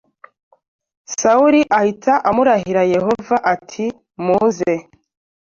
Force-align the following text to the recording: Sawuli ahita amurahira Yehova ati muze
Sawuli 1.19 1.61
ahita 1.79 2.13
amurahira 2.29 2.81
Yehova 2.93 3.35
ati 3.53 3.85
muze 4.25 4.73